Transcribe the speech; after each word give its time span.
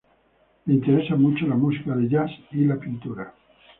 Le 0.65 0.73
interesan 0.73 1.21
mucho 1.21 1.45
la 1.45 1.53
música 1.55 1.95
de 1.95 2.09
jazz 2.09 2.31
y 2.53 2.65
la 2.65 2.77
pintura. 2.79 3.35